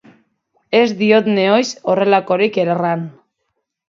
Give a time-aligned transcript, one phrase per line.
[0.77, 3.05] Ez diot nehoiz horrelakorik erran!